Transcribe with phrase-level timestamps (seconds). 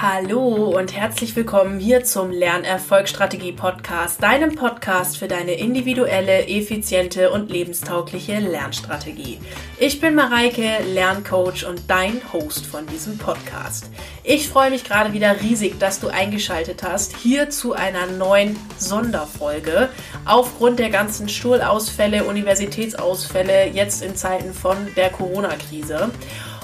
[0.00, 7.50] Hallo und herzlich willkommen hier zum Lernerfolgsstrategie Podcast, deinem Podcast für deine individuelle, effiziente und
[7.50, 9.38] lebenstaugliche Lernstrategie.
[9.78, 13.90] Ich bin Mareike, Lerncoach und dein Host von diesem Podcast.
[14.24, 19.88] Ich freue mich gerade wieder riesig, dass du eingeschaltet hast hier zu einer neuen Sonderfolge
[20.24, 26.10] aufgrund der ganzen Schulausfälle, Universitätsausfälle jetzt in Zeiten von der Corona-Krise.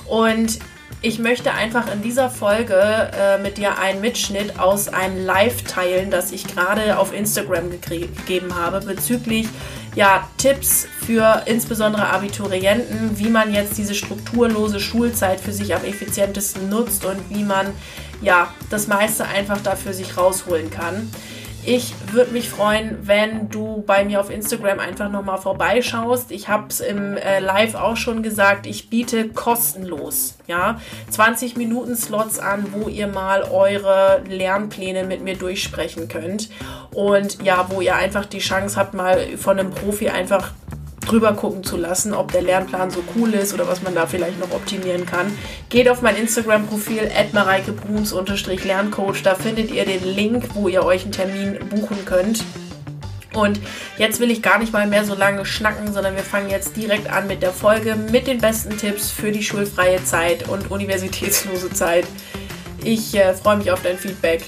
[0.06, 0.58] Und
[1.06, 6.10] ich möchte einfach in dieser Folge äh, mit dir einen Mitschnitt aus einem Live teilen,
[6.10, 9.46] das ich gerade auf Instagram gegeben habe bezüglich
[9.94, 16.68] ja, Tipps für insbesondere Abiturienten, wie man jetzt diese strukturlose Schulzeit für sich am effizientesten
[16.68, 17.68] nutzt und wie man
[18.20, 21.08] ja das meiste einfach dafür sich rausholen kann.
[21.68, 26.30] Ich würde mich freuen, wenn du bei mir auf Instagram einfach nochmal vorbeischaust.
[26.30, 30.80] Ich habe es im äh, Live auch schon gesagt, ich biete kostenlos, ja,
[31.10, 36.50] 20 Minuten Slots an, wo ihr mal eure Lernpläne mit mir durchsprechen könnt
[36.92, 40.52] und ja, wo ihr einfach die Chance habt, mal von einem Profi einfach
[41.06, 44.38] drüber gucken zu lassen, ob der Lernplan so cool ist oder was man da vielleicht
[44.38, 45.26] noch optimieren kann.
[45.68, 47.10] Geht auf mein Instagram-Profil
[48.64, 52.44] lerncoach da findet ihr den Link, wo ihr euch einen Termin buchen könnt.
[53.34, 53.60] Und
[53.98, 57.10] jetzt will ich gar nicht mal mehr so lange schnacken, sondern wir fangen jetzt direkt
[57.10, 62.06] an mit der Folge mit den besten Tipps für die schulfreie Zeit und universitätslose Zeit.
[62.82, 64.42] Ich äh, freue mich auf dein Feedback.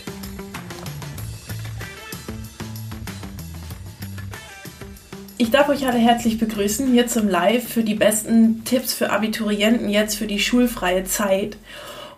[5.41, 9.89] Ich darf euch alle herzlich begrüßen hier zum Live für die besten Tipps für Abiturienten
[9.89, 11.56] jetzt für die schulfreie Zeit.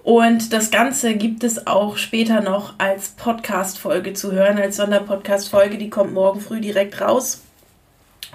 [0.02, 5.76] Und das Ganze gibt es auch später noch als Podcast-Folge zu hören, als Sonderpodcast-Folge.
[5.76, 7.42] Die kommt morgen früh direkt raus.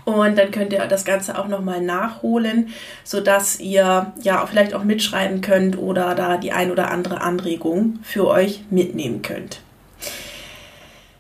[0.04, 2.70] Und dann könnt ihr das Ganze auch nochmal nachholen,
[3.04, 8.28] sodass ihr ja vielleicht auch mitschreiben könnt oder da die ein oder andere Anregung für
[8.28, 9.62] euch mitnehmen könnt.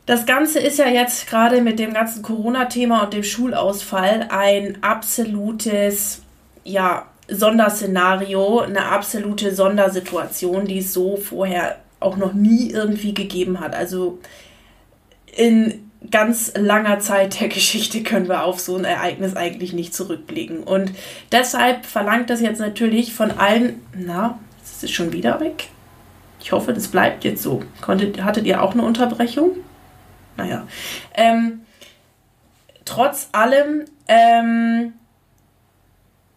[0.05, 6.21] Das Ganze ist ja jetzt gerade mit dem ganzen Corona-Thema und dem Schulausfall ein absolutes,
[6.63, 13.73] ja, Sonderszenario, eine absolute Sondersituation, die es so vorher auch noch nie irgendwie gegeben hat.
[13.73, 14.19] Also
[15.35, 20.61] in ganz langer Zeit der Geschichte können wir auf so ein Ereignis eigentlich nicht zurückblicken.
[20.61, 20.91] Und
[21.31, 25.69] deshalb verlangt das jetzt natürlich von allen, na, ist es schon wieder weg?
[26.39, 27.63] Ich hoffe, das bleibt jetzt so.
[27.81, 29.51] Konntet, hattet ihr auch eine Unterbrechung?
[30.37, 30.67] Naja.
[31.15, 31.61] Ähm,
[32.83, 34.93] trotz allem ähm,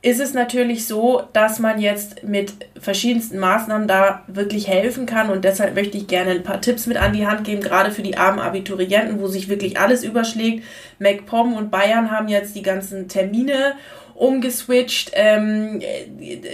[0.00, 5.44] ist es natürlich so, dass man jetzt mit verschiedensten Maßnahmen da wirklich helfen kann und
[5.44, 8.16] deshalb möchte ich gerne ein paar Tipps mit an die Hand geben, gerade für die
[8.16, 10.64] armen Abiturienten, wo sich wirklich alles überschlägt.
[11.00, 13.74] MacPom und Bayern haben jetzt die ganzen Termine
[14.14, 15.10] umgeswitcht.
[15.14, 15.82] Ähm,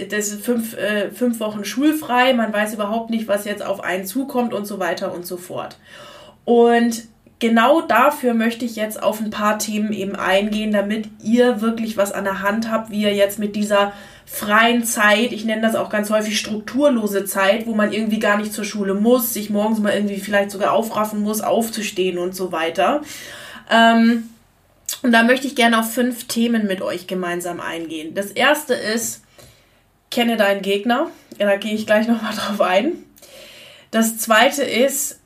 [0.09, 4.05] das ist fünf, äh, fünf Wochen schulfrei, man weiß überhaupt nicht, was jetzt auf einen
[4.05, 5.77] zukommt und so weiter und so fort.
[6.45, 7.03] Und
[7.39, 12.11] genau dafür möchte ich jetzt auf ein paar Themen eben eingehen, damit ihr wirklich was
[12.11, 13.93] an der Hand habt, wie ihr jetzt mit dieser
[14.25, 18.53] freien Zeit, ich nenne das auch ganz häufig strukturlose Zeit, wo man irgendwie gar nicht
[18.53, 23.01] zur Schule muss, sich morgens mal irgendwie vielleicht sogar aufraffen muss, aufzustehen und so weiter.
[23.69, 24.29] Ähm,
[25.03, 28.15] und da möchte ich gerne auf fünf Themen mit euch gemeinsam eingehen.
[28.15, 29.21] Das erste ist,
[30.09, 31.11] kenne deinen Gegner.
[31.37, 32.93] Ja, da gehe ich gleich nochmal drauf ein.
[33.91, 35.19] Das zweite ist,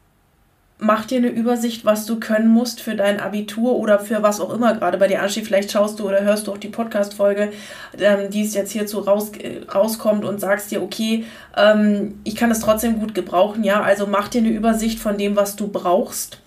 [0.80, 4.52] mach dir eine Übersicht, was du können musst für dein Abitur oder für was auch
[4.54, 5.46] immer gerade bei dir ansteht.
[5.46, 7.52] Vielleicht schaust du oder hörst du auch die Podcast-Folge,
[8.00, 11.26] ähm, die es jetzt hierzu raus, äh, rauskommt und sagst dir, okay,
[11.58, 13.66] ähm, ich kann es trotzdem gut gebrauchen.
[13.66, 16.40] Ja, also mach dir eine Übersicht von dem, was du brauchst.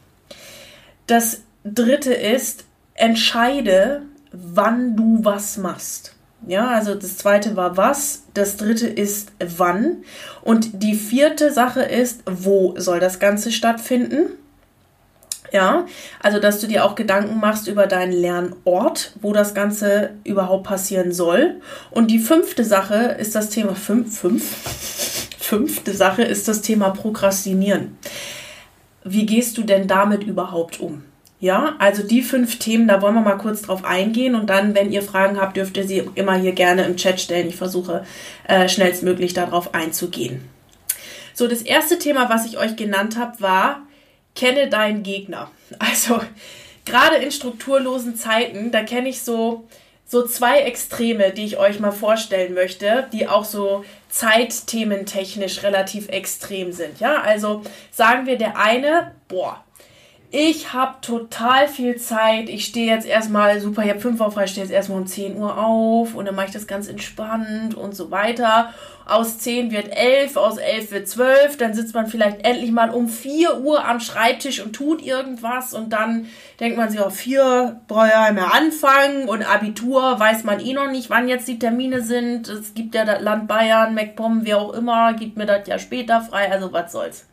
[1.06, 2.64] Das dritte ist,
[2.94, 6.14] entscheide, wann du was machst.
[6.46, 9.98] Ja, also das zweite war was, das dritte ist wann
[10.42, 14.30] und die vierte Sache ist, wo soll das Ganze stattfinden?
[15.52, 15.86] Ja,
[16.20, 21.12] also dass du dir auch Gedanken machst über deinen Lernort, wo das Ganze überhaupt passieren
[21.12, 21.60] soll.
[21.90, 24.42] Und die fünfte Sache ist das Thema fünf, fünf,
[25.38, 27.98] fünfte Sache ist das Thema Prokrastinieren.
[29.04, 31.04] Wie gehst du denn damit überhaupt um?
[31.42, 34.92] Ja, also die fünf Themen, da wollen wir mal kurz drauf eingehen und dann, wenn
[34.92, 37.48] ihr Fragen habt, dürft ihr sie immer hier gerne im Chat stellen.
[37.48, 38.06] Ich versuche
[38.46, 40.48] äh, schnellstmöglich darauf einzugehen.
[41.34, 43.82] So, das erste Thema, was ich euch genannt habe, war,
[44.36, 45.50] kenne deinen Gegner.
[45.80, 46.20] Also
[46.84, 49.64] gerade in strukturlosen Zeiten, da kenne ich so,
[50.06, 56.70] so zwei Extreme, die ich euch mal vorstellen möchte, die auch so zeitthementechnisch relativ extrem
[56.70, 57.00] sind.
[57.00, 59.64] Ja, also sagen wir der eine, boah,
[60.34, 62.48] ich habe total viel Zeit.
[62.48, 65.06] Ich stehe jetzt erstmal super, ich habe fünf Wochen frei, ich stehe jetzt erstmal um
[65.06, 68.72] 10 Uhr auf und dann mache ich das ganz entspannt und so weiter.
[69.04, 73.10] aus 10 wird 11, aus 11 wird 12, dann sitzt man vielleicht endlich mal um
[73.10, 76.28] 4 Uhr am Schreibtisch und tut irgendwas und dann
[76.60, 80.90] denkt man sich auf 4 brauche ich mehr anfangen und Abitur weiß man eh noch
[80.90, 82.48] nicht, wann jetzt die Termine sind.
[82.48, 86.22] Es gibt ja das Land Bayern, MacPom, wie auch immer, gibt mir das ja später
[86.22, 87.26] frei, also was soll's.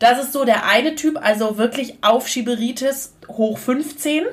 [0.00, 4.24] Das ist so der eine Typ, also wirklich Aufschieberitis hoch 15.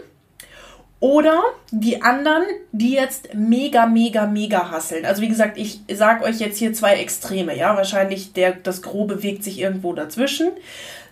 [1.00, 5.06] Oder die anderen, die jetzt mega, mega, mega hasseln.
[5.06, 7.76] Also wie gesagt, ich sage euch jetzt hier zwei Extreme, ja.
[7.76, 10.52] Wahrscheinlich der, das Grobe bewegt sich irgendwo dazwischen.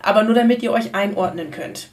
[0.02, 1.90] Aber nur damit ihr euch einordnen könnt.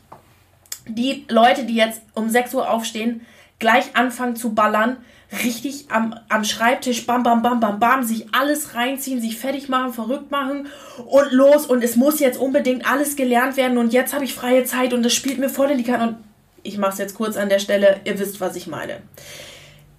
[0.87, 3.25] Die Leute, die jetzt um 6 Uhr aufstehen,
[3.59, 4.97] gleich anfangen zu ballern,
[5.43, 9.93] richtig am, am Schreibtisch, bam, bam, bam, bam, bam, sich alles reinziehen, sich fertig machen,
[9.93, 10.67] verrückt machen
[11.05, 11.65] und los.
[11.65, 15.03] Und es muss jetzt unbedingt alles gelernt werden und jetzt habe ich freie Zeit und
[15.03, 16.09] das spielt mir voll in die Karte.
[16.09, 16.17] Und
[16.63, 19.01] ich mache es jetzt kurz an der Stelle, ihr wisst, was ich meine.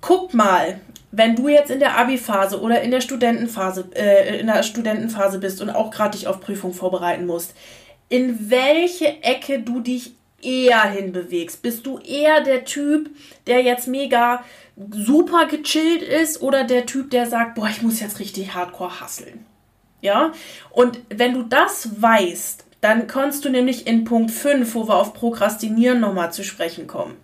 [0.00, 4.62] Guckt mal, wenn du jetzt in der Abi-Phase oder in der Studentenphase, äh, in der
[4.62, 7.54] Studentenphase bist und auch gerade dich auf Prüfung vorbereiten musst,
[8.08, 11.62] in welche Ecke du dich eher hinbewegst.
[11.62, 13.10] Bist du eher der Typ,
[13.46, 14.44] der jetzt mega
[14.90, 19.46] super gechillt ist oder der Typ, der sagt, boah, ich muss jetzt richtig hardcore hasseln?
[20.00, 20.32] Ja?
[20.70, 25.14] Und wenn du das weißt, dann kannst du nämlich in Punkt 5, wo wir auf
[25.14, 27.16] Prokrastinieren nochmal zu sprechen kommen,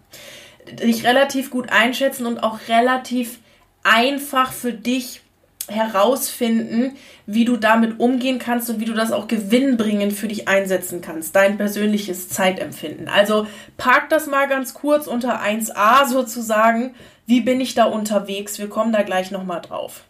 [0.73, 3.41] dich relativ gut einschätzen und auch relativ
[3.83, 5.21] einfach für dich
[5.69, 6.97] herausfinden,
[7.27, 11.37] wie du damit umgehen kannst und wie du das auch gewinnbringend für dich einsetzen kannst,
[11.37, 13.09] dein persönliches Zeitempfinden.
[13.09, 13.47] Also
[13.77, 16.95] park das mal ganz kurz unter 1a sozusagen,
[17.27, 18.59] wie bin ich da unterwegs?
[18.59, 20.03] Wir kommen da gleich nochmal drauf.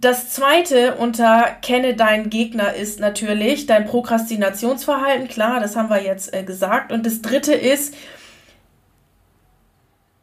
[0.00, 5.28] Das zweite unter Kenne deinen Gegner ist natürlich dein Prokrastinationsverhalten.
[5.28, 6.90] Klar, das haben wir jetzt äh, gesagt.
[6.90, 7.94] Und das dritte ist,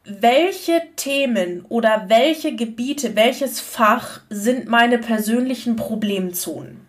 [0.08, 6.88] welche Themen oder welche Gebiete, welches Fach sind meine persönlichen Problemzonen?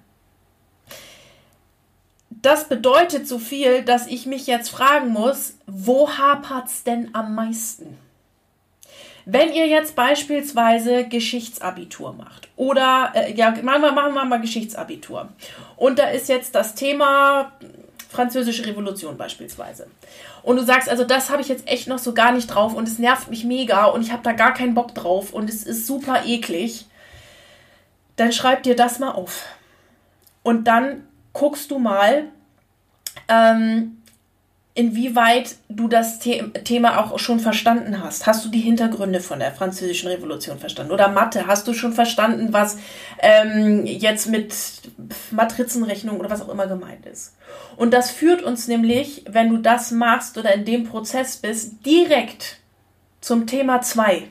[2.30, 7.34] Das bedeutet so viel, dass ich mich jetzt fragen muss, wo hapert es denn am
[7.34, 7.98] meisten?
[9.24, 15.28] Wenn ihr jetzt beispielsweise Geschichtsabitur macht oder äh, ja, machen wir, machen wir mal Geschichtsabitur
[15.76, 17.52] und da ist jetzt das Thema
[18.08, 19.86] Französische Revolution beispielsweise.
[20.42, 22.88] Und du sagst, also das habe ich jetzt echt noch so gar nicht drauf und
[22.88, 25.86] es nervt mich mega und ich habe da gar keinen Bock drauf und es ist
[25.86, 26.86] super eklig,
[28.16, 29.44] dann schreib dir das mal auf.
[30.42, 32.28] Und dann guckst du mal,
[33.28, 33.97] ähm,
[34.78, 38.28] inwieweit du das The Thema auch schon verstanden hast.
[38.28, 40.92] Hast du die Hintergründe von der Französischen Revolution verstanden?
[40.92, 41.48] Oder Mathe?
[41.48, 42.78] Hast du schon verstanden, was
[43.18, 44.54] ähm, jetzt mit
[45.32, 47.34] Matrizenrechnung oder was auch immer gemeint ist?
[47.76, 52.60] Und das führt uns nämlich, wenn du das machst oder in dem Prozess bist, direkt
[53.20, 54.30] zum Thema 2.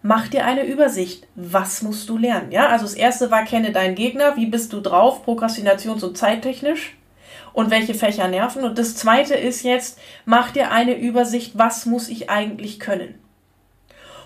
[0.00, 1.26] Mach dir eine Übersicht.
[1.34, 2.52] Was musst du lernen?
[2.52, 4.36] Ja, also das erste war, kenne deinen Gegner.
[4.36, 5.26] Wie bist du drauf?
[5.26, 6.97] Prokrastinations- und zeittechnisch
[7.58, 8.62] und welche Fächer nerven.
[8.62, 13.18] Und das zweite ist jetzt, mach dir eine Übersicht, was muss ich eigentlich können.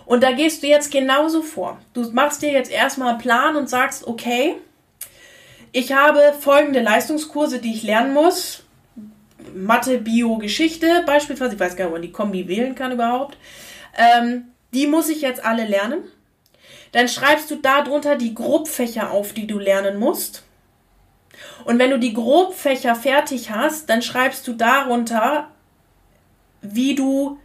[0.04, 1.80] Und da gehst du jetzt genauso vor.
[1.94, 4.56] Du machst dir jetzt erstmal einen Plan und sagst, okay,
[5.72, 8.64] ich habe folgende Leistungskurse, die ich lernen muss.
[9.54, 11.54] Mathe, Bio, Geschichte beispielsweise.
[11.54, 13.38] Ich weiß gar nicht, ob man die Kombi wählen kann überhaupt.
[13.96, 16.02] Ähm, die muss ich jetzt alle lernen.
[16.92, 20.42] Dann schreibst du darunter die Grobfächer auf, die du lernen musst.
[21.64, 25.48] Und wenn du die Grobfächer fertig hast, dann schreibst du darunter,
[26.60, 27.38] wie du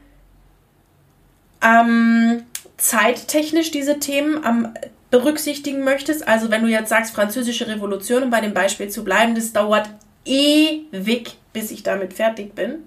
[1.62, 2.44] ähm,
[2.78, 4.74] zeittechnisch diese Themen am
[5.10, 6.28] berücksichtigen möchtest.
[6.28, 9.90] Also wenn du jetzt sagst, französische Revolution, um bei dem Beispiel zu bleiben, das dauert
[10.26, 12.84] ewig, bis ich damit fertig bin.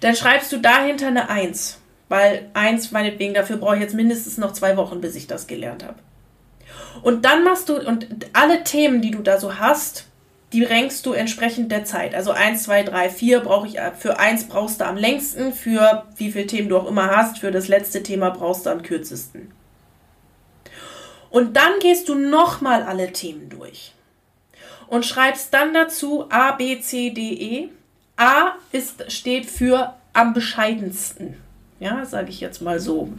[0.00, 1.78] Dann schreibst du dahinter eine 1.
[2.08, 5.84] Weil 1, meinetwegen, dafür brauche ich jetzt mindestens noch zwei Wochen, bis ich das gelernt
[5.84, 5.98] habe.
[7.02, 10.06] Und dann machst du, und alle Themen, die du da so hast,
[10.52, 12.14] die rankst du entsprechend der Zeit.
[12.14, 16.32] Also 1, 2, 3, 4 brauche ich, für 1 brauchst du am längsten, für wie
[16.32, 19.52] viele Themen du auch immer hast, für das letzte Thema brauchst du am kürzesten.
[21.30, 23.94] Und dann gehst du nochmal alle Themen durch
[24.88, 27.68] und schreibst dann dazu A, B, C, D, E.
[28.16, 31.36] A ist, steht für am bescheidensten.
[31.78, 33.10] Ja, sage ich jetzt mal so.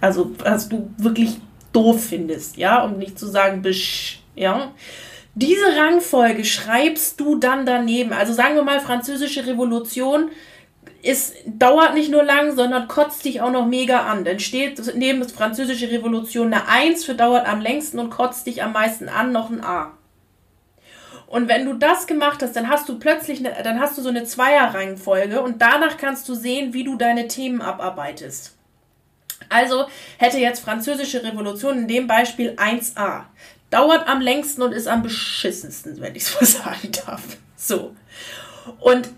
[0.00, 1.36] Also, was du wirklich
[1.72, 4.72] doof findest, ja, um nicht zu sagen bisch, ja.
[5.34, 8.12] Diese Rangfolge schreibst du dann daneben.
[8.12, 10.30] Also sagen wir mal, französische Revolution
[11.02, 14.24] ist, dauert nicht nur lang, sondern kotzt dich auch noch mega an.
[14.24, 18.72] Dann steht neben französische Revolution eine 1 für dauert am längsten und kotzt dich am
[18.72, 19.92] meisten an, noch ein A.
[21.26, 24.10] Und wenn du das gemacht hast, dann hast du plötzlich, eine, dann hast du so
[24.10, 28.54] eine Zweierreihenfolge und danach kannst du sehen, wie du deine Themen abarbeitest.
[29.48, 29.86] Also
[30.18, 33.24] hätte jetzt französische Revolution in dem Beispiel 1a.
[33.72, 37.22] Dauert am längsten und ist am beschissensten, wenn ich es so sagen darf.
[37.56, 37.96] So.
[38.78, 39.08] Und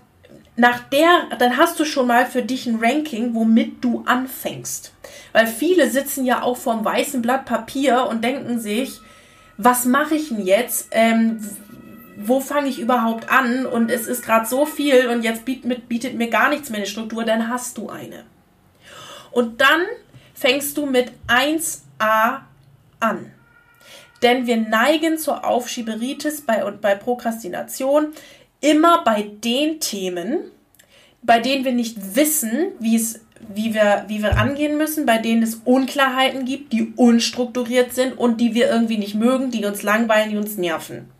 [0.55, 4.93] nach der, dann hast du schon mal für dich ein Ranking, womit du anfängst.
[5.33, 9.01] Weil viele sitzen ja auch vorm weißen Blatt Papier und denken sich,
[9.57, 10.87] was mache ich denn jetzt?
[10.91, 11.39] Ähm,
[12.17, 13.65] wo fange ich überhaupt an?
[13.65, 16.87] Und es ist gerade so viel und jetzt bietet, bietet mir gar nichts mehr eine
[16.87, 18.23] Struktur, dann hast du eine.
[19.31, 19.81] Und dann
[20.33, 22.39] fängst du mit 1a
[23.01, 23.31] an.
[24.25, 28.07] Denn wir neigen zur Aufschieberitis bei, bei Prokrastination
[28.59, 30.39] immer bei den Themen,
[31.21, 33.21] bei denen wir nicht wissen, wie es
[33.53, 38.41] wie wir, wie wir angehen müssen, bei denen es Unklarheiten gibt, die unstrukturiert sind und
[38.41, 41.11] die wir irgendwie nicht mögen, die uns langweilen, die uns nerven.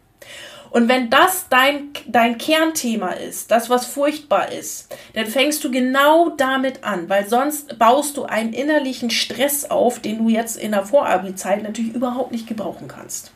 [0.76, 6.32] Und wenn das dein, dein Kernthema ist, das, was furchtbar ist, dann fängst du genau
[6.32, 10.86] damit an, weil sonst baust du einen innerlichen Stress auf, den du jetzt in der
[10.86, 13.32] Vorabi-Zeit natürlich überhaupt nicht gebrauchen kannst.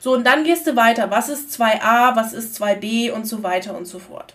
[0.00, 1.10] So, und dann gehst du weiter.
[1.10, 4.34] Was ist 2a, was ist 2b und so weiter und so fort.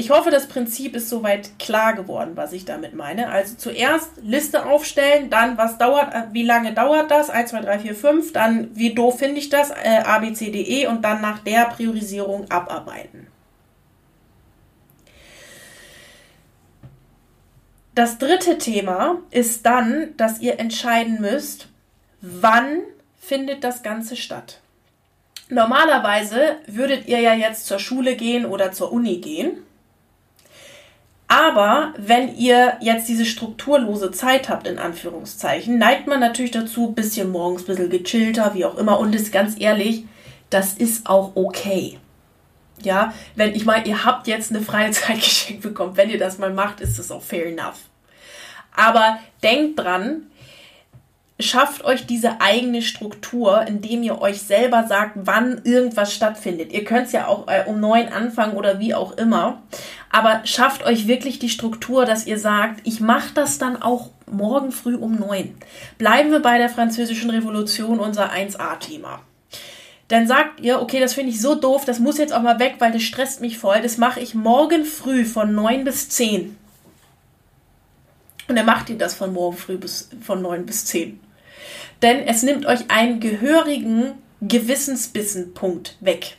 [0.00, 3.28] Ich hoffe, das Prinzip ist soweit klar geworden, was ich damit meine.
[3.28, 7.28] Also zuerst Liste aufstellen, dann was dauert, äh, wie lange dauert das?
[7.28, 9.70] 1, 2, 3, 4, 5, dann wie doof finde ich das?
[9.70, 10.02] Äh,
[10.42, 13.26] E und dann nach der Priorisierung abarbeiten.
[17.94, 21.68] Das dritte Thema ist dann, dass ihr entscheiden müsst,
[22.22, 22.78] wann
[23.18, 24.60] findet das Ganze statt.
[25.50, 29.58] Normalerweise würdet ihr ja jetzt zur Schule gehen oder zur Uni gehen
[31.30, 37.30] aber wenn ihr jetzt diese strukturlose Zeit habt, in Anführungszeichen, neigt man natürlich dazu, bisschen
[37.30, 38.98] morgens bisschen gechillter, wie auch immer.
[38.98, 40.06] Und ist ganz ehrlich,
[40.50, 42.00] das ist auch okay.
[42.82, 46.38] Ja, wenn ich meine, ihr habt jetzt eine freie Zeit geschenkt bekommen, wenn ihr das
[46.38, 47.78] mal macht, ist das auch fair enough.
[48.74, 50.29] Aber denkt dran,
[51.42, 56.72] schafft euch diese eigene Struktur, indem ihr euch selber sagt, wann irgendwas stattfindet.
[56.72, 59.62] Ihr könnt es ja auch äh, um neun anfangen oder wie auch immer.
[60.10, 64.72] Aber schafft euch wirklich die Struktur, dass ihr sagt, ich mache das dann auch morgen
[64.72, 65.54] früh um neun.
[65.98, 69.20] Bleiben wir bei der französischen Revolution, unser 1a-Thema.
[70.08, 72.76] Dann sagt ihr, okay, das finde ich so doof, das muss jetzt auch mal weg,
[72.80, 73.80] weil das stresst mich voll.
[73.80, 76.56] Das mache ich morgen früh von neun bis zehn.
[78.48, 81.20] Und dann macht ihr das von morgen früh bis von neun bis zehn
[82.02, 86.36] denn es nimmt euch einen gehörigen Gewissensbissenpunkt weg.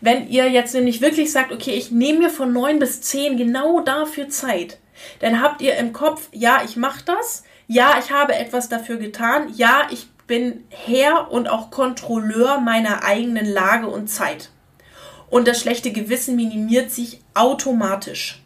[0.00, 3.80] Wenn ihr jetzt nämlich wirklich sagt, okay, ich nehme mir von neun bis zehn genau
[3.80, 4.78] dafür Zeit,
[5.20, 9.52] dann habt ihr im Kopf, ja, ich mache das, ja, ich habe etwas dafür getan,
[9.56, 14.50] ja, ich bin Herr und auch Kontrolleur meiner eigenen Lage und Zeit.
[15.28, 18.42] Und das schlechte Gewissen minimiert sich automatisch.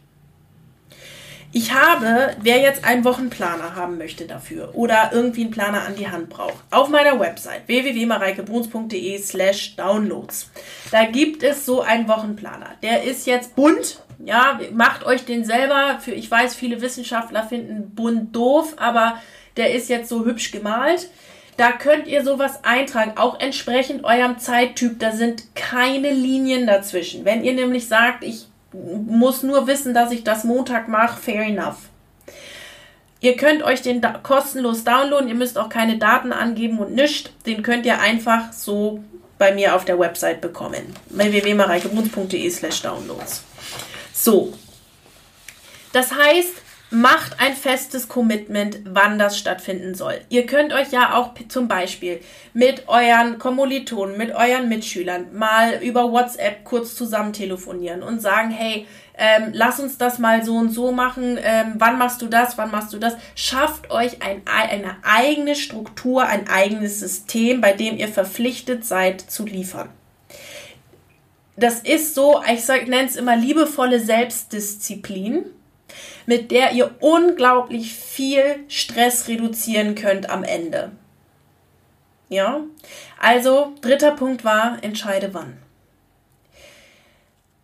[1.52, 6.08] Ich habe, wer jetzt einen Wochenplaner haben möchte dafür oder irgendwie einen Planer an die
[6.08, 10.48] Hand braucht, auf meiner Website www.mareikebruns.de slash downloads.
[10.92, 12.70] Da gibt es so einen Wochenplaner.
[12.84, 14.00] Der ist jetzt bunt.
[14.24, 15.98] Ja, macht euch den selber.
[16.00, 19.20] Für, ich weiß, viele Wissenschaftler finden bunt doof, aber
[19.56, 21.10] der ist jetzt so hübsch gemalt.
[21.56, 25.00] Da könnt ihr sowas eintragen, auch entsprechend eurem Zeittyp.
[25.00, 27.24] Da sind keine Linien dazwischen.
[27.24, 31.76] Wenn ihr nämlich sagt, ich muss nur wissen, dass ich das Montag mache, fair enough.
[33.20, 37.30] Ihr könnt euch den da kostenlos downloaden, ihr müsst auch keine Daten angeben und nichts.
[37.44, 39.04] Den könnt ihr einfach so
[39.38, 40.94] bei mir auf der Website bekommen.
[41.10, 43.42] www.mareikebrunz.de slash downloads.
[44.12, 44.52] So.
[45.92, 46.52] Das heißt,
[46.90, 50.20] macht ein festes Commitment, wann das stattfinden soll.
[50.28, 52.20] Ihr könnt euch ja auch zum Beispiel
[52.52, 58.88] mit euren Kommilitonen, mit euren Mitschülern mal über WhatsApp kurz zusammen telefonieren und sagen, hey,
[59.16, 62.72] ähm, lass uns das mal so und so machen, ähm, wann machst du das, wann
[62.72, 63.14] machst du das.
[63.36, 69.44] Schafft euch ein, eine eigene Struktur, ein eigenes System, bei dem ihr verpflichtet seid zu
[69.44, 69.90] liefern.
[71.56, 75.44] Das ist so, ich, nenne es immer liebevolle Selbstdisziplin
[76.30, 80.92] mit der ihr unglaublich viel Stress reduzieren könnt am Ende.
[82.28, 82.60] Ja,
[83.18, 85.58] also dritter Punkt war, entscheide wann.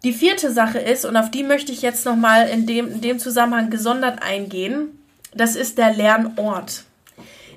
[0.03, 3.21] Die vierte Sache ist, und auf die möchte ich jetzt nochmal in dem, in dem
[3.21, 4.99] Zusammenhang gesondert eingehen,
[5.33, 6.83] das ist der Lernort.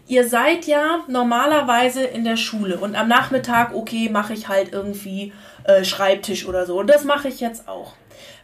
[0.07, 5.33] Ihr seid ja normalerweise in der Schule und am Nachmittag, okay, mache ich halt irgendwie
[5.63, 6.79] äh, Schreibtisch oder so.
[6.79, 7.95] Und das mache ich jetzt auch.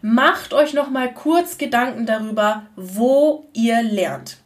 [0.07, 4.37] Macht euch noch mal kurz Gedanken darüber, wo ihr lernt.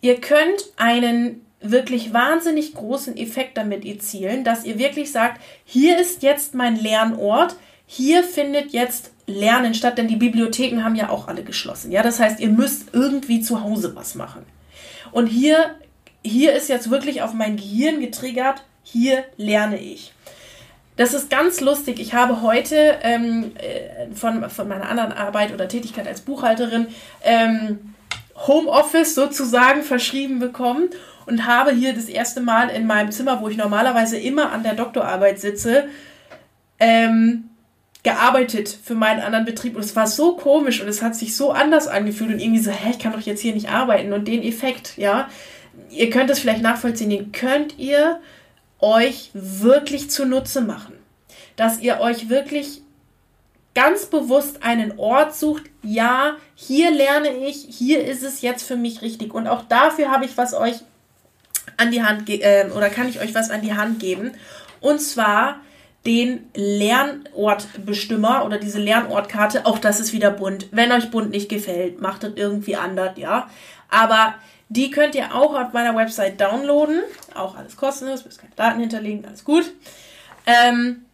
[0.00, 6.22] Ihr könnt einen wirklich wahnsinnig großen Effekt damit erzielen, dass ihr wirklich sagt, hier ist
[6.22, 11.44] jetzt mein Lernort, hier findet jetzt Lernen statt, denn die Bibliotheken haben ja auch alle
[11.44, 11.92] geschlossen.
[11.92, 14.46] Ja, das heißt, ihr müsst irgendwie zu Hause was machen.
[15.10, 15.74] Und hier,
[16.24, 20.14] hier ist jetzt wirklich auf mein Gehirn getriggert, hier lerne ich.
[20.96, 22.00] Das ist ganz lustig.
[22.00, 26.88] Ich habe heute ähm, äh, von, von meiner anderen Arbeit oder Tätigkeit als Buchhalterin
[27.22, 27.94] ähm,
[28.46, 30.90] Homeoffice sozusagen verschrieben bekommen
[31.26, 34.74] und habe hier das erste Mal in meinem Zimmer, wo ich normalerweise immer an der
[34.74, 35.88] Doktorarbeit sitze,
[36.78, 37.44] ähm,
[38.02, 39.76] gearbeitet für meinen anderen Betrieb.
[39.76, 42.70] Und es war so komisch und es hat sich so anders angefühlt und irgendwie so,
[42.70, 44.12] hä, ich kann doch jetzt hier nicht arbeiten.
[44.12, 45.28] Und den Effekt, ja,
[45.90, 48.20] ihr könnt es vielleicht nachvollziehen, den könnt ihr
[48.82, 50.94] euch wirklich zunutze machen.
[51.56, 52.82] Dass ihr euch wirklich
[53.74, 59.02] ganz bewusst einen Ort sucht, ja, hier lerne ich, hier ist es jetzt für mich
[59.02, 59.32] richtig.
[59.32, 60.76] Und auch dafür habe ich was euch
[61.76, 64.32] an die Hand äh, oder kann ich euch was an die Hand geben.
[64.80, 65.60] Und zwar
[66.04, 69.64] den Lernortbestimmer oder diese Lernortkarte.
[69.66, 70.66] Auch das ist wieder bunt.
[70.72, 73.48] Wenn euch bunt nicht gefällt, macht es irgendwie anders, ja.
[73.88, 74.34] Aber
[74.72, 77.02] die könnt ihr auch auf meiner Website downloaden.
[77.34, 79.70] Auch alles kostenlos, müsst keine Daten hinterlegen, alles gut.
[80.46, 81.04] Ähm,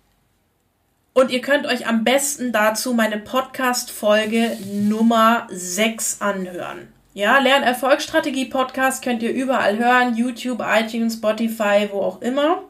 [1.12, 6.86] und ihr könnt euch am besten dazu meine Podcast-Folge Nummer 6 anhören.
[7.14, 12.62] Ja, Lernerfolgsstrategie-Podcast könnt ihr überall hören, YouTube, iTunes, Spotify, wo auch immer.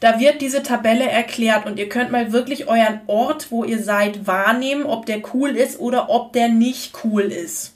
[0.00, 4.26] Da wird diese Tabelle erklärt und ihr könnt mal wirklich euren Ort, wo ihr seid,
[4.26, 7.75] wahrnehmen, ob der cool ist oder ob der nicht cool ist.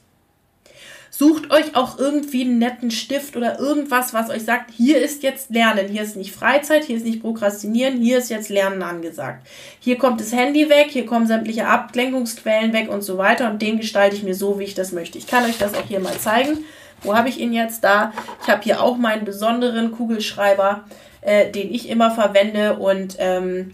[1.20, 5.50] Sucht euch auch irgendwie einen netten Stift oder irgendwas, was euch sagt, hier ist jetzt
[5.50, 9.46] Lernen, hier ist nicht Freizeit, hier ist nicht Prokrastinieren, hier ist jetzt Lernen angesagt.
[9.80, 13.76] Hier kommt das Handy weg, hier kommen sämtliche Ablenkungsquellen weg und so weiter und den
[13.76, 15.18] gestalte ich mir so, wie ich das möchte.
[15.18, 16.64] Ich kann euch das auch hier mal zeigen.
[17.02, 18.14] Wo habe ich ihn jetzt da?
[18.42, 20.84] Ich habe hier auch meinen besonderen Kugelschreiber,
[21.20, 23.72] äh, den ich immer verwende und ähm,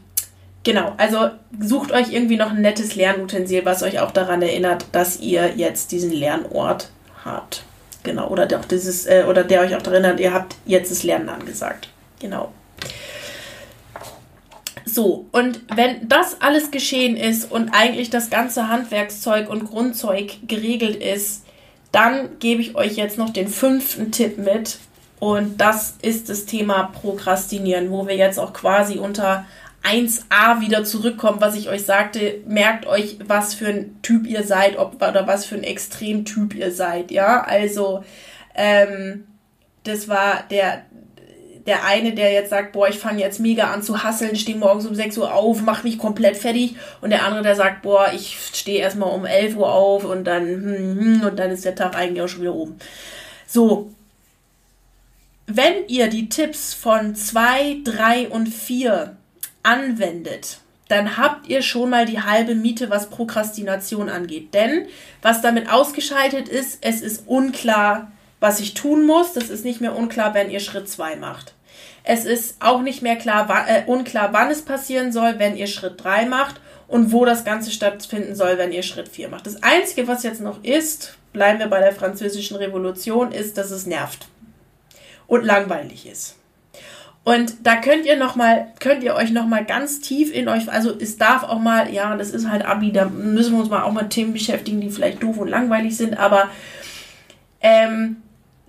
[0.65, 5.21] Genau, also sucht euch irgendwie noch ein nettes Lernutensil, was euch auch daran erinnert, dass
[5.21, 6.91] ihr jetzt diesen Lernort
[7.27, 7.65] habt.
[8.03, 10.91] Genau, oder der, auch dieses, äh, oder der euch auch daran erinnert, ihr habt jetzt
[10.91, 11.89] das Lernen angesagt.
[12.21, 12.53] Genau.
[14.85, 21.03] So, und wenn das alles geschehen ist und eigentlich das ganze Handwerkszeug und Grundzeug geregelt
[21.03, 21.45] ist,
[21.91, 24.79] dann gebe ich euch jetzt noch den fünften Tipp mit.
[25.19, 29.47] Und das ist das Thema Prokrastinieren, wo wir jetzt auch quasi unter
[29.87, 34.79] 1a wieder zurückkommen, was ich euch sagte, merkt euch, was für ein Typ ihr seid,
[34.79, 38.05] ob, oder was für ein Extremtyp ihr seid, ja, also
[38.55, 39.27] ähm,
[39.85, 40.83] das war der,
[41.67, 44.87] der eine, der jetzt sagt, boah, ich fange jetzt mega an zu hasseln, stehe morgens
[44.87, 46.77] um 6 Uhr auf, mach mich komplett fertig.
[47.01, 50.47] Und der andere, der sagt, boah, ich stehe erstmal um 11 Uhr auf und dann,
[50.47, 52.77] hm, hm, und dann ist der Tag eigentlich auch schon wieder oben.
[53.47, 53.91] So.
[55.49, 59.16] Wenn ihr die Tipps von 2, 3 und 4
[59.67, 64.55] anwendet, dann habt ihr schon mal die halbe Miete, was Prokrastination angeht.
[64.55, 64.87] Denn
[65.21, 69.33] was damit ausgeschaltet ist, es ist unklar, was ich tun muss.
[69.33, 71.55] Das ist nicht mehr unklar, wenn ihr Schritt 2 macht.
[72.05, 76.03] Es ist auch nicht mehr klar, äh, unklar, wann es passieren soll, wenn ihr Schritt
[76.03, 79.47] 3 macht und wo das Ganze stattfinden soll, wenn ihr Schritt 4 macht.
[79.47, 83.87] Das Einzige, was jetzt noch ist, bleiben wir bei der französischen Revolution, ist, dass es
[83.87, 84.29] nervt
[85.27, 86.37] und langweilig ist.
[87.27, 90.71] Und da könnt ihr noch mal, könnt ihr euch noch mal ganz tief in euch,
[90.71, 93.83] also es darf auch mal, ja, das ist halt Abi, da müssen wir uns mal
[93.83, 96.49] auch mal Themen beschäftigen, die vielleicht doof und langweilig sind, aber
[97.61, 98.19] ähm,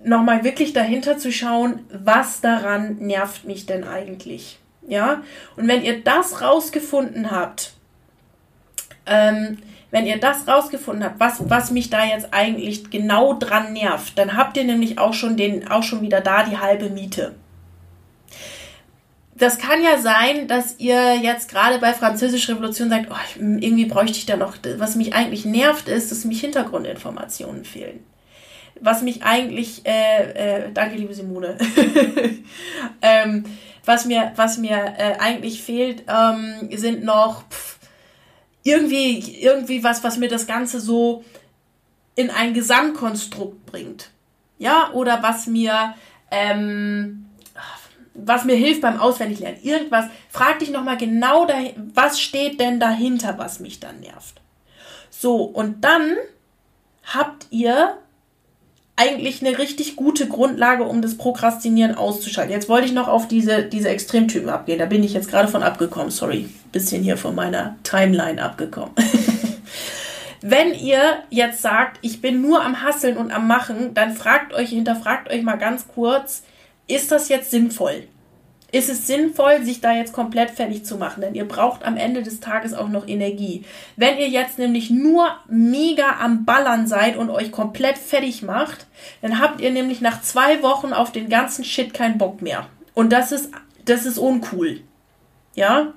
[0.02, 5.22] noch mal wirklich dahinter zu schauen, was daran nervt mich denn eigentlich, ja?
[5.54, 7.74] Und wenn ihr das rausgefunden habt,
[9.06, 9.58] ähm,
[9.92, 14.36] wenn ihr das rausgefunden habt, was, was mich da jetzt eigentlich genau dran nervt, dann
[14.36, 17.36] habt ihr nämlich auch schon den, auch schon wieder da die halbe Miete
[19.38, 24.18] das kann ja sein, dass ihr jetzt gerade bei Französische Revolution sagt, oh, irgendwie bräuchte
[24.18, 28.04] ich da noch, was mich eigentlich nervt, ist, dass mich Hintergrundinformationen fehlen.
[28.80, 31.56] Was mich eigentlich, äh, äh, danke liebe Simone,
[33.02, 33.44] ähm,
[33.84, 37.78] was mir, was mir äh, eigentlich fehlt, ähm, sind noch pff,
[38.64, 41.24] irgendwie, irgendwie was, was mir das Ganze so
[42.14, 44.10] in ein Gesamtkonstrukt bringt.
[44.58, 45.94] Ja, oder was mir,
[46.30, 47.27] ähm,
[48.24, 51.46] was mir hilft beim Auswendiglernen, irgendwas, frag dich nochmal genau,
[51.94, 54.40] was steht denn dahinter, was mich dann nervt.
[55.10, 56.16] So, und dann
[57.02, 57.96] habt ihr
[58.96, 62.52] eigentlich eine richtig gute Grundlage, um das Prokrastinieren auszuschalten.
[62.52, 64.80] Jetzt wollte ich noch auf diese, diese Extremtypen abgehen.
[64.80, 66.10] Da bin ich jetzt gerade von abgekommen.
[66.10, 68.90] Sorry, bisschen hier von meiner Timeline abgekommen.
[70.40, 74.70] Wenn ihr jetzt sagt, ich bin nur am Hasseln und am Machen, dann fragt euch,
[74.70, 76.42] hinterfragt euch mal ganz kurz,
[76.88, 78.08] ist das jetzt sinnvoll?
[78.70, 82.22] ist es sinnvoll, sich da jetzt komplett fertig zu machen, denn ihr braucht am Ende
[82.22, 83.64] des Tages auch noch Energie.
[83.96, 88.86] Wenn ihr jetzt nämlich nur mega am Ballern seid und euch komplett fertig macht,
[89.22, 92.66] dann habt ihr nämlich nach zwei Wochen auf den ganzen Shit keinen Bock mehr.
[92.92, 93.50] Und das ist,
[93.86, 94.80] das ist uncool.
[95.54, 95.94] Ja?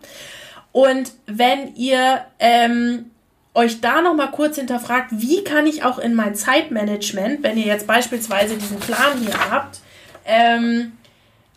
[0.72, 3.12] Und wenn ihr ähm,
[3.54, 7.66] euch da noch mal kurz hinterfragt, wie kann ich auch in mein Zeitmanagement, wenn ihr
[7.66, 9.82] jetzt beispielsweise diesen Plan hier habt,
[10.26, 10.94] ähm,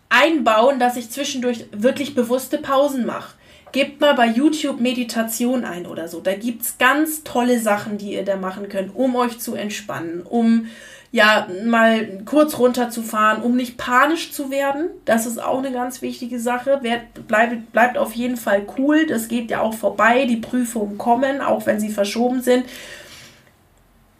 [0.09, 3.35] einbauen, dass ich zwischendurch wirklich bewusste Pausen mache.
[3.73, 6.21] Gebt mal bei YouTube Meditation ein oder so.
[6.21, 10.23] Da gibt es ganz tolle Sachen, die ihr da machen könnt, um euch zu entspannen,
[10.23, 10.67] um
[11.11, 14.91] ja mal kurz runterzufahren, um nicht panisch zu werden.
[15.05, 16.81] Das ist auch eine ganz wichtige Sache.
[17.29, 19.07] bleibt, bleibt auf jeden Fall cool.
[19.07, 20.27] Das geht ja auch vorbei.
[20.27, 22.65] Die Prüfungen kommen, auch wenn sie verschoben sind.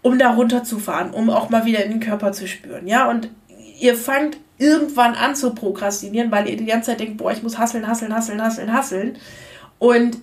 [0.03, 2.87] Um da runterzufahren, um auch mal wieder in den Körper zu spüren.
[2.87, 3.29] Ja, und
[3.79, 7.59] ihr fangt irgendwann an zu prokrastinieren, weil ihr die ganze Zeit denkt, boah, ich muss
[7.59, 9.19] hasseln, hasseln, hasseln, hasseln, hasseln.
[9.79, 10.19] Und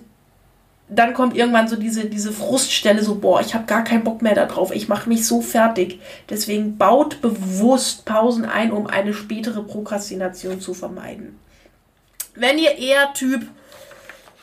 [0.88, 4.34] dann kommt irgendwann so diese, diese Fruststelle, so, boah, ich habe gar keinen Bock mehr
[4.34, 6.00] darauf, ich mache mich so fertig.
[6.28, 11.38] Deswegen baut bewusst Pausen ein, um eine spätere Prokrastination zu vermeiden.
[12.34, 13.46] Wenn ihr eher Typ,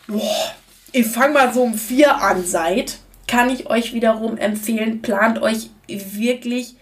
[0.08, 0.54] boah,
[0.92, 5.70] ich fange mal so um vier an seid, kann ich euch wiederum empfehlen, plant euch
[5.88, 6.76] wirklich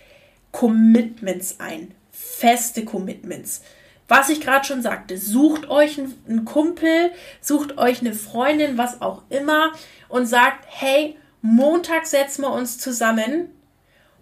[0.51, 1.93] Commitments ein
[2.39, 3.61] feste Commitments.
[4.07, 9.23] Was ich gerade schon sagte, sucht euch einen Kumpel, sucht euch eine Freundin, was auch
[9.29, 9.73] immer
[10.07, 13.49] und sagt, hey, Montag setzen wir uns zusammen.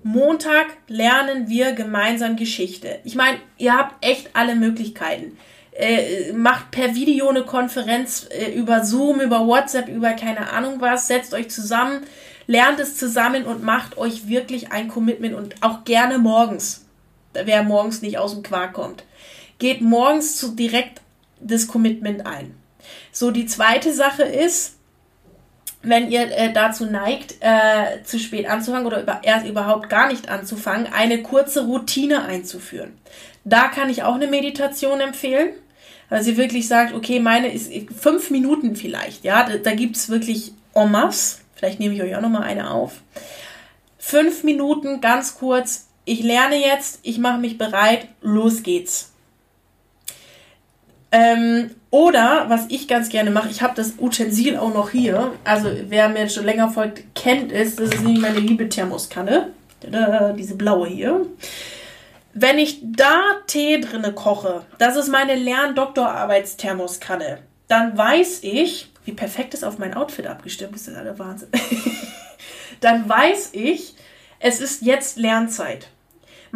[0.01, 2.99] Montag lernen wir gemeinsam Geschichte.
[3.03, 5.37] Ich meine, ihr habt echt alle Möglichkeiten.
[5.71, 11.07] Äh, macht per Video eine Konferenz äh, über Zoom, über WhatsApp, über keine Ahnung was,
[11.07, 12.03] setzt euch zusammen,
[12.47, 16.84] lernt es zusammen und macht euch wirklich ein Commitment und auch gerne morgens
[17.43, 19.03] wer morgens nicht aus dem Quark kommt.
[19.59, 21.01] Geht morgens zu direkt
[21.39, 22.55] das Commitment ein.
[23.11, 24.75] So, die zweite Sache ist,
[25.81, 30.29] wenn ihr äh, dazu neigt, äh, zu spät anzufangen oder über, erst überhaupt gar nicht
[30.29, 32.97] anzufangen, eine kurze Routine einzuführen.
[33.43, 35.49] Da kann ich auch eine Meditation empfehlen,
[36.09, 40.09] weil sie wirklich sagt, okay, meine ist fünf Minuten vielleicht, ja, da, da gibt es
[40.09, 43.01] wirklich Omas, vielleicht nehme ich euch auch nochmal eine auf.
[43.97, 49.11] Fünf Minuten ganz kurz ich lerne jetzt, ich mache mich bereit, los geht's.
[51.11, 55.33] Ähm, oder, was ich ganz gerne mache, ich habe das Utensil auch noch hier.
[55.43, 57.75] Also, wer mir schon länger folgt, kennt es.
[57.77, 59.51] Das ist nämlich meine liebe Thermoskanne.
[60.37, 61.25] diese blaue hier.
[62.33, 67.37] Wenn ich da Tee drinne koche, das ist meine Lern-Doktorarbeitsthermoskanne,
[67.69, 70.87] dann weiß ich, wie perfekt es auf mein Outfit abgestimmt ist.
[70.87, 71.47] Das ist der Wahnsinn.
[72.81, 73.95] dann weiß ich,
[74.39, 75.87] es ist jetzt Lernzeit.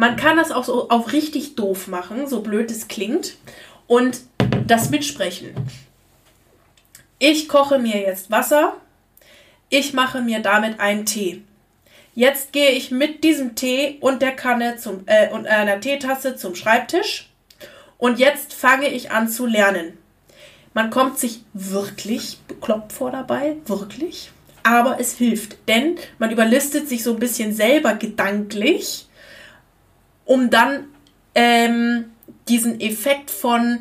[0.00, 3.36] Man kann das auch so auf richtig doof machen, so blöd es klingt,
[3.86, 4.22] und
[4.66, 5.50] das mitsprechen.
[7.18, 8.78] Ich koche mir jetzt Wasser,
[9.68, 11.42] ich mache mir damit einen Tee.
[12.14, 16.54] Jetzt gehe ich mit diesem Tee und der Kanne zum, äh, und einer Teetasse zum
[16.54, 17.28] Schreibtisch
[17.98, 19.98] und jetzt fange ich an zu lernen.
[20.72, 24.30] Man kommt sich wirklich bekloppt vor dabei, wirklich,
[24.62, 29.09] aber es hilft, denn man überlistet sich so ein bisschen selber gedanklich
[30.30, 30.84] um dann
[31.34, 32.04] ähm,
[32.48, 33.80] diesen Effekt von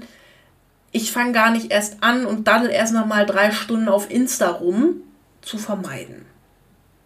[0.91, 4.49] ich fange gar nicht erst an und dann erst noch mal drei Stunden auf Insta
[4.49, 4.95] rum
[5.43, 6.25] zu vermeiden.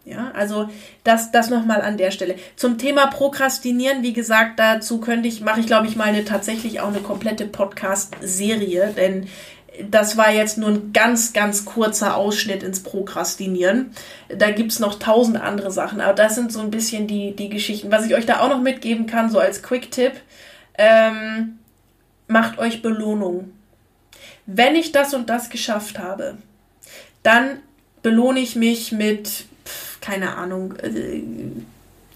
[0.06, 0.70] Ja, also
[1.04, 2.36] das, das nochmal an der Stelle.
[2.56, 6.80] Zum Thema Prokrastinieren, wie gesagt, dazu könnte ich, mache ich glaube ich mal eine tatsächlich
[6.80, 9.28] auch eine komplette Podcast-Serie, denn
[9.90, 13.92] das war jetzt nur ein ganz, ganz kurzer Ausschnitt ins Prokrastinieren.
[14.30, 17.50] Da gibt es noch tausend andere Sachen, aber das sind so ein bisschen die, die
[17.50, 17.92] Geschichten.
[17.92, 20.14] Was ich euch da auch noch mitgeben kann, so als Quick-Tipp,
[20.78, 21.60] ähm,
[22.28, 23.52] macht euch Belohnung.
[24.46, 26.38] Wenn ich das und das geschafft habe,
[27.24, 27.60] dann
[28.02, 31.22] belohne ich mich mit, pf, keine Ahnung, äh,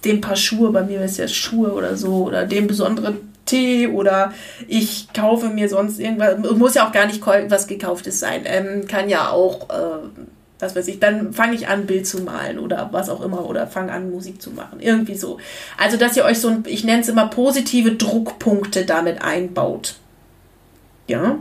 [0.05, 4.33] dem Paar Schuhe, bei mir ist ja Schuhe oder so, oder dem besonderen Tee oder
[4.67, 6.37] ich kaufe mir sonst irgendwas.
[6.37, 8.43] Muss ja auch gar nicht was gekauftes sein.
[8.45, 10.07] Ähm, kann ja auch, äh,
[10.59, 13.65] was weiß ich, dann fange ich an, Bild zu malen oder was auch immer oder
[13.65, 14.79] fange an, Musik zu machen.
[14.79, 15.39] Irgendwie so.
[15.77, 19.95] Also, dass ihr euch so ein, ich nenne es immer positive Druckpunkte damit einbaut.
[21.07, 21.37] Ja.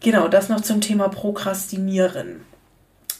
[0.00, 2.42] Genau, das noch zum Thema Prokrastinieren.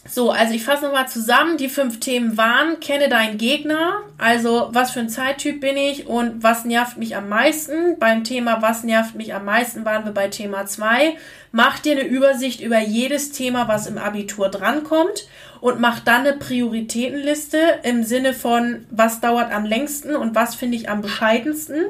[0.07, 1.57] So, also ich fasse nochmal zusammen.
[1.57, 6.41] Die fünf Themen waren, kenne deinen Gegner, also was für ein Zeittyp bin ich und
[6.41, 7.99] was nervt mich am meisten.
[7.99, 11.17] Beim Thema was nervt mich am meisten waren wir bei Thema 2.
[11.51, 15.27] Mach dir eine Übersicht über jedes Thema, was im Abitur drankommt
[15.59, 20.77] und mach dann eine Prioritätenliste im Sinne von, was dauert am längsten und was finde
[20.77, 21.83] ich am bescheidensten.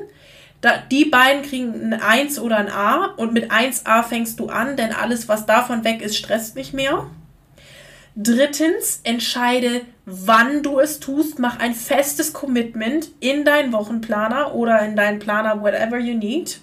[0.62, 4.76] Da, die beiden kriegen ein 1 oder ein A und mit 1a fängst du an,
[4.76, 7.06] denn alles, was davon weg ist, stresst nicht mehr.
[8.16, 11.40] Drittens, entscheide, wann du es tust.
[11.40, 16.60] Mach ein festes Commitment in deinen Wochenplaner oder in deinen Planer, whatever you need.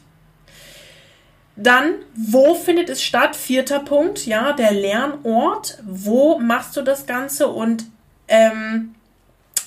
[1.56, 3.34] Dann, wo findet es statt?
[3.34, 5.78] Vierter Punkt, ja, der Lernort.
[5.84, 7.48] Wo machst du das Ganze?
[7.48, 7.86] Und
[8.28, 8.94] ähm,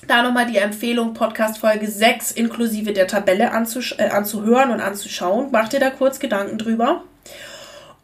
[0.08, 5.50] da nochmal die Empfehlung, Podcast Folge 6 inklusive der Tabelle anzusch äh, anzuhören und anzuschauen.
[5.52, 7.04] Mach dir da kurz Gedanken drüber.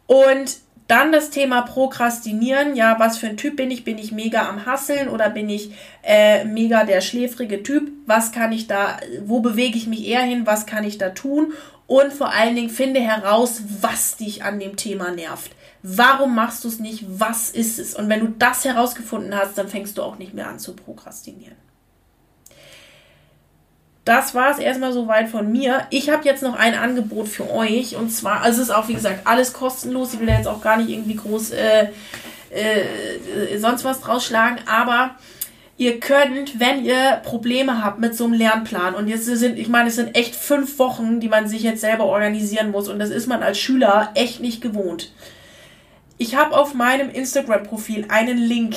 [0.06, 0.56] Und
[0.88, 2.76] dann das Thema Prokrastinieren.
[2.76, 3.84] Ja, was für ein Typ bin ich?
[3.84, 5.72] Bin ich mega am Hasseln oder bin ich
[6.02, 7.90] äh, mega der schläfrige Typ?
[8.06, 10.46] Was kann ich da, wo bewege ich mich eher hin?
[10.46, 11.52] Was kann ich da tun?
[11.86, 15.52] Und vor allen Dingen finde heraus, was dich an dem Thema nervt.
[15.82, 17.04] Warum machst du es nicht?
[17.06, 17.94] Was ist es?
[17.94, 21.65] Und wenn du das herausgefunden hast, dann fängst du auch nicht mehr an zu prokrastinieren
[24.06, 25.84] das war es erstmal soweit von mir.
[25.90, 27.96] Ich habe jetzt noch ein Angebot für euch.
[27.96, 30.14] Und zwar, also es ist auch, wie gesagt, alles kostenlos.
[30.14, 31.88] Ich will jetzt auch gar nicht irgendwie groß äh,
[32.50, 34.58] äh, sonst was draus schlagen.
[34.70, 35.16] Aber
[35.76, 39.88] ihr könnt, wenn ihr Probleme habt mit so einem Lernplan, und jetzt sind, ich meine,
[39.88, 42.88] es sind echt fünf Wochen, die man sich jetzt selber organisieren muss.
[42.88, 45.12] Und das ist man als Schüler echt nicht gewohnt.
[46.16, 48.76] Ich habe auf meinem Instagram-Profil einen Link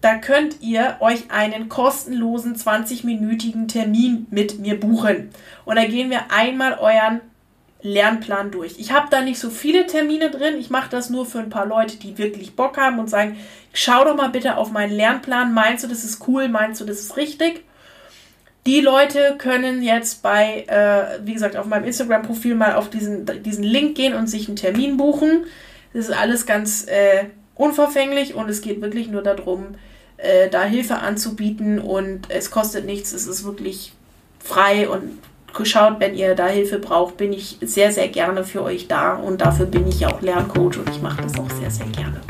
[0.00, 5.30] da könnt ihr euch einen kostenlosen 20-minütigen Termin mit mir buchen.
[5.64, 7.20] Und da gehen wir einmal euren
[7.82, 8.78] Lernplan durch.
[8.78, 10.58] Ich habe da nicht so viele Termine drin.
[10.58, 13.36] Ich mache das nur für ein paar Leute, die wirklich Bock haben und sagen,
[13.72, 15.54] schau doch mal bitte auf meinen Lernplan.
[15.54, 16.48] Meinst du, das ist cool?
[16.48, 17.64] Meinst du, das ist richtig?
[18.66, 23.62] Die Leute können jetzt bei, äh, wie gesagt, auf meinem Instagram-Profil mal auf diesen, diesen
[23.62, 25.44] Link gehen und sich einen Termin buchen.
[25.92, 29.74] Das ist alles ganz äh, unverfänglich und es geht wirklich nur darum,
[30.18, 33.92] äh, da Hilfe anzubieten und es kostet nichts, es ist wirklich
[34.38, 35.18] frei und
[35.64, 39.40] schaut, wenn ihr da Hilfe braucht, bin ich sehr, sehr gerne für euch da und
[39.40, 42.20] dafür bin ich ja auch Lerncoach und ich mache das auch sehr, sehr gerne.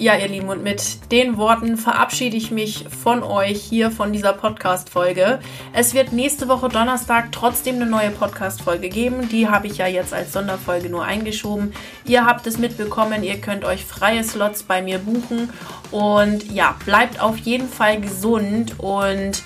[0.00, 4.32] Ja, ihr Lieben, und mit den Worten verabschiede ich mich von euch hier von dieser
[4.32, 5.40] Podcast-Folge.
[5.72, 9.28] Es wird nächste Woche Donnerstag trotzdem eine neue Podcast-Folge geben.
[9.28, 11.72] Die habe ich ja jetzt als Sonderfolge nur eingeschoben.
[12.04, 15.50] Ihr habt es mitbekommen, ihr könnt euch freie Slots bei mir buchen.
[15.90, 19.42] Und ja, bleibt auf jeden Fall gesund und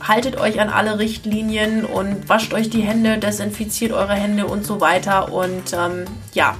[0.00, 4.80] haltet euch an alle Richtlinien und wascht euch die Hände, desinfiziert eure Hände und so
[4.80, 5.34] weiter.
[5.34, 6.56] Und ähm, ja,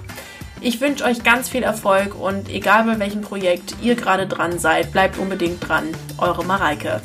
[0.66, 4.90] ich wünsche euch ganz viel Erfolg und egal bei welchem Projekt ihr gerade dran seid,
[4.90, 5.84] bleibt unbedingt dran.
[6.18, 7.00] Eure Mareike.